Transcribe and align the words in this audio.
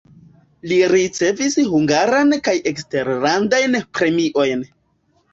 Li 0.69 0.77
ricevis 0.91 1.57
hungaran 1.73 2.33
kaj 2.47 2.53
eksterlandajn 2.71 3.77
premiojn. 3.99 4.65